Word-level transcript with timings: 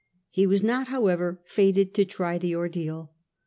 He 0.31 0.47
was 0.47 0.63
not 0.63 0.87
however 0.87 1.39
fated 1.45 1.93
to 1.93 2.05
try 2.05 2.39
the 2.39 2.55
ordeal. 2.55 3.11